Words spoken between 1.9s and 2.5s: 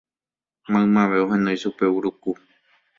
Uruku